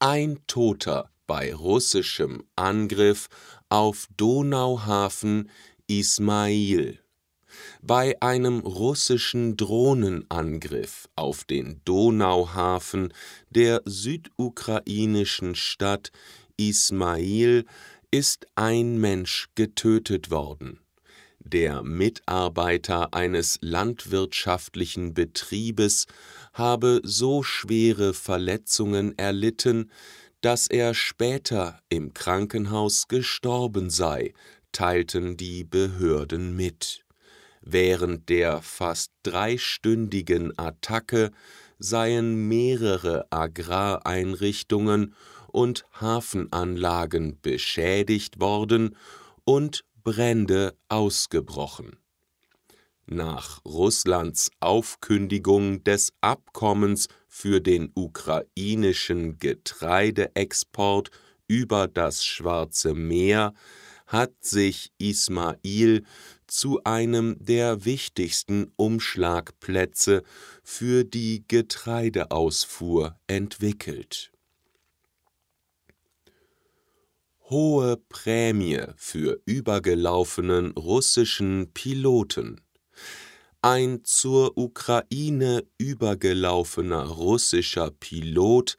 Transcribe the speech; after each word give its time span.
Ein 0.00 0.40
Toter 0.46 1.10
bei 1.26 1.54
russischem 1.54 2.44
Angriff 2.56 3.30
auf 3.70 4.06
Donauhafen 4.18 5.48
Ismail 5.86 7.00
bei 7.82 8.20
einem 8.20 8.60
russischen 8.60 9.56
Drohnenangriff 9.56 11.08
auf 11.16 11.44
den 11.44 11.80
Donauhafen 11.84 13.12
der 13.50 13.82
südukrainischen 13.84 15.54
Stadt 15.54 16.10
Ismail 16.56 17.64
ist 18.10 18.46
ein 18.54 18.98
Mensch 18.98 19.48
getötet 19.54 20.30
worden. 20.30 20.80
Der 21.40 21.82
Mitarbeiter 21.82 23.14
eines 23.14 23.58
landwirtschaftlichen 23.62 25.14
Betriebes 25.14 26.06
habe 26.52 27.00
so 27.04 27.42
schwere 27.42 28.12
Verletzungen 28.12 29.16
erlitten, 29.16 29.90
dass 30.40 30.66
er 30.66 30.94
später 30.94 31.80
im 31.88 32.12
Krankenhaus 32.12 33.08
gestorben 33.08 33.88
sei, 33.88 34.34
teilten 34.72 35.36
die 35.36 35.64
Behörden 35.64 36.54
mit. 36.54 37.04
Während 37.70 38.30
der 38.30 38.62
fast 38.62 39.12
dreistündigen 39.24 40.58
Attacke 40.58 41.32
seien 41.78 42.48
mehrere 42.48 43.26
Agrareinrichtungen 43.28 45.14
und 45.48 45.84
Hafenanlagen 45.92 47.38
beschädigt 47.42 48.40
worden 48.40 48.96
und 49.44 49.84
Brände 50.02 50.78
ausgebrochen. 50.88 51.98
Nach 53.04 53.62
Russlands 53.66 54.50
Aufkündigung 54.60 55.84
des 55.84 56.14
Abkommens 56.22 57.08
für 57.26 57.60
den 57.60 57.92
ukrainischen 57.94 59.38
Getreideexport 59.38 61.10
über 61.46 61.86
das 61.86 62.24
Schwarze 62.24 62.94
Meer 62.94 63.52
hat 64.08 64.32
sich 64.40 64.90
Ismail 64.98 66.02
zu 66.46 66.82
einem 66.84 67.36
der 67.38 67.84
wichtigsten 67.84 68.72
Umschlagplätze 68.76 70.22
für 70.64 71.04
die 71.04 71.44
Getreideausfuhr 71.46 73.16
entwickelt. 73.26 74.32
Hohe 77.50 77.96
Prämie 78.08 78.82
für 78.96 79.40
übergelaufenen 79.44 80.72
russischen 80.72 81.70
Piloten. 81.72 82.60
Ein 83.60 84.04
zur 84.04 84.56
Ukraine 84.56 85.64
übergelaufener 85.78 87.04
russischer 87.04 87.90
Pilot, 87.90 88.76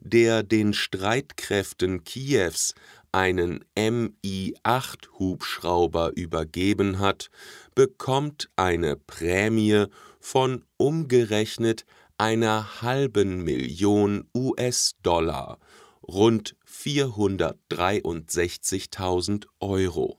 der 0.00 0.42
den 0.42 0.72
Streitkräften 0.72 2.02
Kiews 2.02 2.74
einen 3.12 3.64
Mi-8-Hubschrauber 3.76 6.10
übergeben 6.16 6.98
hat, 6.98 7.30
bekommt 7.74 8.48
eine 8.56 8.96
Prämie 8.96 9.84
von 10.20 10.64
umgerechnet 10.78 11.84
einer 12.18 12.82
halben 12.82 13.44
Million 13.44 14.28
US-Dollar, 14.34 15.60
rund 16.02 16.56
463.000 16.66 19.46
Euro. 19.60 20.18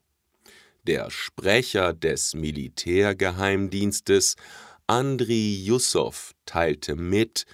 Der 0.84 1.10
Sprecher 1.10 1.94
des 1.94 2.34
Militärgeheimdienstes 2.34 4.38
Andriy 4.86 5.64
Jussow 5.64 6.34
teilte 6.46 6.96
mit, 6.96 7.46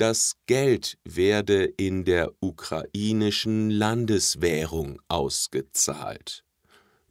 das 0.00 0.36
Geld 0.46 0.96
werde 1.04 1.64
in 1.64 2.06
der 2.06 2.32
ukrainischen 2.40 3.68
Landeswährung 3.68 4.98
ausgezahlt. 5.08 6.42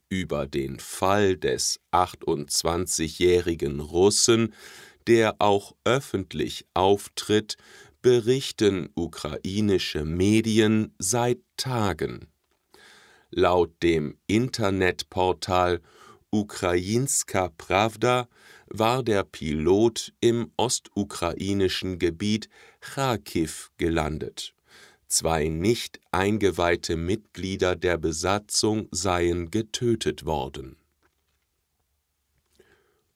Über 0.08 0.48
den 0.48 0.80
Fall 0.80 1.36
des 1.36 1.78
28-jährigen 1.92 3.78
Russen, 3.78 4.52
der 5.06 5.36
auch 5.38 5.76
öffentlich 5.84 6.66
auftritt, 6.74 7.56
berichten 8.02 8.88
ukrainische 8.96 10.04
Medien 10.04 10.92
seit 10.98 11.38
Tagen. 11.56 12.26
Laut 13.30 13.70
dem 13.84 14.18
Internetportal 14.26 15.80
Ukrainska 16.32 17.48
Pravda 17.48 18.28
war 18.68 19.02
der 19.02 19.24
Pilot 19.24 20.12
im 20.20 20.52
ostukrainischen 20.56 21.98
Gebiet 21.98 22.48
Charkiw 22.80 23.50
gelandet. 23.78 24.54
Zwei 25.08 25.48
nicht 25.48 25.98
eingeweihte 26.12 26.94
Mitglieder 26.96 27.74
der 27.74 27.98
Besatzung 27.98 28.86
seien 28.92 29.50
getötet 29.50 30.24
worden. 30.24 30.76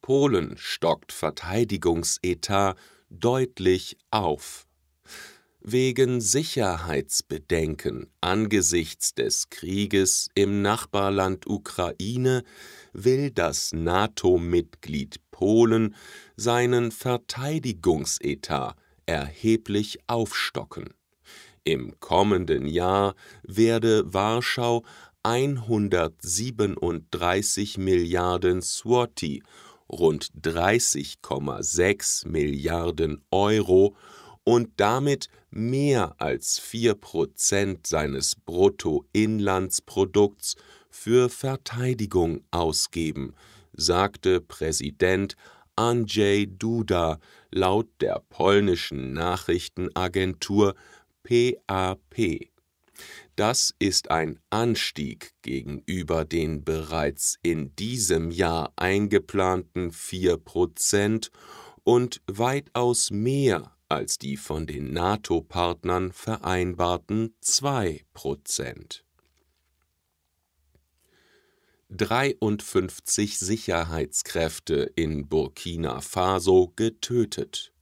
Polen 0.03 0.57
stockt 0.59 1.13
Verteidigungsetat 1.13 2.77
deutlich 3.11 3.97
auf. 4.11 4.64
Wegen 5.67 6.21
Sicherheitsbedenken 6.21 8.09
angesichts 8.21 9.15
des 9.15 9.49
Krieges 9.49 10.29
im 10.35 10.61
Nachbarland 10.61 11.47
Ukraine 11.47 12.45
will 12.93 13.31
das 13.31 13.73
NATO-Mitglied 13.73 15.23
Polen 15.31 15.95
seinen 16.37 16.93
Verteidigungsetat 16.93 18.77
erheblich 19.07 20.01
aufstocken. 20.07 20.93
Im 21.65 21.99
kommenden 21.99 22.67
Jahr 22.67 23.15
werde 23.43 24.13
Warschau 24.13 24.83
137 25.23 27.79
Milliarden 27.79 28.61
Zloty 28.61 29.43
rund 29.89 30.29
30,6 30.43 32.29
Milliarden 32.29 33.25
Euro 33.31 33.97
und 34.45 34.71
damit 34.77 35.29
mehr 35.51 36.15
als 36.19 36.59
4 36.59 36.95
Prozent 36.95 37.87
seines 37.87 38.37
Bruttoinlandsprodukts 38.37 40.57
für 40.91 41.31
Verteidigung 41.31 42.43
ausgeben, 42.51 43.35
sagte 43.73 44.41
Präsident 44.41 45.37
Andrzej 45.77 46.47
Duda 46.47 47.19
laut 47.51 47.89
der 48.01 48.23
polnischen 48.29 49.13
Nachrichtenagentur 49.13 50.77
PAP. 51.25 52.51
Das 53.35 53.75
ist 53.81 54.13
ein 54.13 54.39
Anstieg 54.51 55.33
gegenüber 55.43 56.25
den 56.25 56.65
bereits 56.65 57.41
in 57.43 57.75
diesem 57.75 58.31
Jahr 58.31 58.73
eingeplanten 58.77 59.91
4 59.91 60.37
Prozent 60.37 61.33
und 61.83 62.23
weitaus 62.27 63.11
mehr 63.11 63.75
als 63.95 64.19
die 64.19 64.37
von 64.37 64.67
den 64.67 64.93
NATO-Partnern 64.93 66.13
vereinbarten 66.13 67.35
2 67.41 68.05
Prozent. 68.13 69.05
53 71.91 73.39
Sicherheitskräfte 73.39 74.91
in 74.97 75.29
Burkina 75.29 76.01
Faso 76.01 76.73
getötet. 76.75 77.73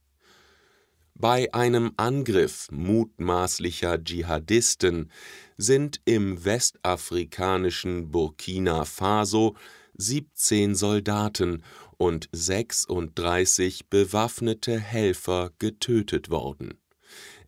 Bei 1.15 1.51
einem 1.53 1.93
Angriff 1.97 2.67
mutmaßlicher 2.71 4.03
Dschihadisten 4.03 5.11
sind 5.57 6.01
im 6.05 6.43
westafrikanischen 6.45 8.11
Burkina 8.11 8.85
Faso 8.85 9.55
17 9.95 10.75
Soldaten 10.75 11.63
und 11.97 12.29
36 12.31 13.87
bewaffnete 13.89 14.79
Helfer 14.79 15.51
getötet 15.59 16.29
worden. 16.29 16.75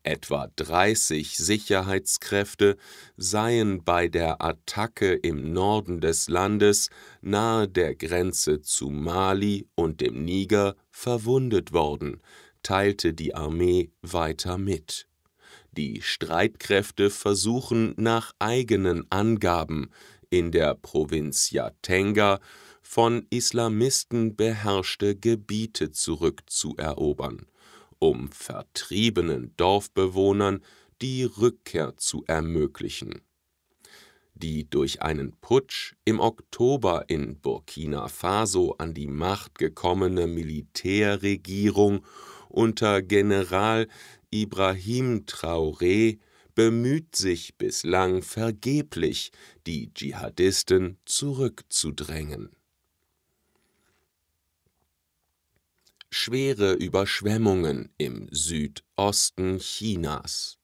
Etwa 0.04 0.52
30 0.56 1.36
Sicherheitskräfte 1.36 2.78
seien 3.18 3.84
bei 3.84 4.08
der 4.08 4.40
Attacke 4.40 5.14
im 5.14 5.52
Norden 5.52 6.00
des 6.00 6.30
Landes 6.30 6.92
nahe 7.22 7.68
der 7.68 7.96
Grenze 7.96 8.62
zu 8.62 8.92
Mali 8.92 9.68
und 9.74 10.02
dem 10.02 10.24
Niger 10.24 10.76
verwundet 10.92 11.74
worden, 11.74 12.22
teilte 12.62 13.14
die 13.14 13.34
Armee 13.34 13.90
weiter 14.04 14.60
mit. 14.60 15.08
Die 15.72 16.04
Streitkräfte 16.04 17.10
versuchen 17.10 17.96
nach 17.98 18.32
eigenen 18.38 19.10
Angaben 19.10 19.90
in 20.30 20.52
der 20.52 20.76
Provinz 20.76 21.50
Yatenga 21.50 22.40
von 22.88 23.26
Islamisten 23.30 24.36
beherrschte 24.36 25.16
Gebiete 25.16 25.92
zurückzuerobern 25.92 27.48
um 28.00 28.32
vertriebenen 28.32 29.54
Dorfbewohnern 29.58 30.62
die 31.02 31.24
Rückkehr 31.24 31.98
zu 31.98 32.24
ermöglichen. 32.28 33.22
Die 34.34 34.70
durch 34.70 35.02
einen 35.02 35.34
Putsch 35.40 35.96
im 36.04 36.20
Oktober 36.20 37.06
in 37.08 37.40
Burkina 37.40 38.08
Faso 38.10 38.76
an 38.78 38.94
die 38.94 39.08
Macht 39.08 39.58
gekommene 39.58 40.28
Militärregierung 40.28 42.06
unter 42.50 43.02
General 43.02 43.88
Ibrahim 44.32 45.26
Traoré 45.26 46.20
bemüht 46.54 47.16
sich 47.16 47.58
bislang 47.58 48.22
vergeblich, 48.22 49.32
die 49.68 49.94
Dschihadisten 49.94 50.98
zurückzudrängen 51.06 52.50
schwere 56.16 56.72
Überschwemmungen 56.72 57.90
im 57.98 58.30
Südosten 58.32 59.60
Chinas. 59.60 60.58